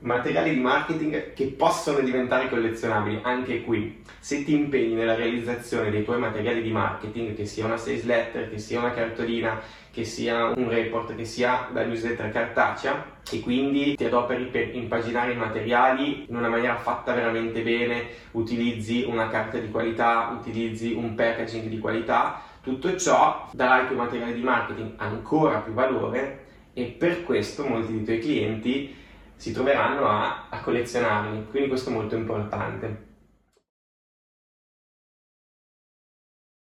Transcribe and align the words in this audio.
Materiali 0.00 0.54
di 0.54 0.60
marketing 0.60 1.32
che 1.32 1.46
possono 1.46 1.98
diventare 1.98 2.48
collezionabili, 2.48 3.18
anche 3.22 3.62
qui. 3.62 4.00
Se 4.20 4.44
ti 4.44 4.54
impegni 4.54 4.94
nella 4.94 5.16
realizzazione 5.16 5.90
dei 5.90 6.04
tuoi 6.04 6.20
materiali 6.20 6.62
di 6.62 6.70
marketing, 6.70 7.34
che 7.34 7.46
sia 7.46 7.64
una 7.64 7.76
sales 7.76 8.04
letter, 8.04 8.48
che 8.48 8.58
sia 8.58 8.78
una 8.78 8.92
cartolina, 8.92 9.60
che 9.90 10.04
sia 10.04 10.44
un 10.44 10.68
report, 10.68 11.16
che 11.16 11.24
sia 11.24 11.68
la 11.72 11.82
newsletter 11.82 12.30
cartacea, 12.30 13.16
e 13.28 13.40
quindi 13.40 13.96
ti 13.96 14.04
adoperi 14.04 14.44
per 14.44 14.72
impaginare 14.72 15.32
i 15.32 15.36
materiali 15.36 16.26
in 16.28 16.36
una 16.36 16.48
maniera 16.48 16.76
fatta 16.76 17.12
veramente 17.12 17.62
bene, 17.62 18.06
utilizzi 18.32 19.04
una 19.04 19.28
carta 19.28 19.58
di 19.58 19.68
qualità, 19.68 20.28
utilizzi 20.38 20.92
un 20.92 21.16
packaging 21.16 21.66
di 21.66 21.78
qualità, 21.80 22.40
tutto 22.62 22.96
ciò 22.96 23.48
darà 23.52 23.80
ai 23.80 23.86
tuoi 23.86 23.98
materiali 23.98 24.34
di 24.34 24.42
marketing 24.42 24.92
ancora 24.98 25.58
più 25.58 25.72
valore 25.72 26.46
e 26.72 26.84
per 26.84 27.24
questo 27.24 27.66
molti 27.66 27.92
dei 27.92 28.04
tuoi 28.04 28.18
clienti 28.20 29.06
si 29.38 29.52
troveranno 29.52 30.06
a, 30.08 30.48
a 30.50 30.60
collezionarli, 30.60 31.46
quindi 31.48 31.68
questo 31.68 31.90
è 31.90 31.92
molto 31.92 32.16
importante. 32.16 33.06